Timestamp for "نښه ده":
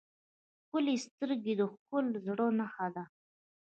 2.59-3.03